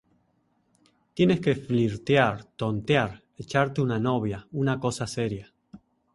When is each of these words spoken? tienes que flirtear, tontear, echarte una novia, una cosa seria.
tienes 1.13 1.41
que 1.41 1.53
flirtear, 1.53 2.45
tontear, 2.55 3.21
echarte 3.37 3.81
una 3.83 3.99
novia, 3.99 4.47
una 4.51 4.79
cosa 4.79 5.05
seria. 5.05 5.53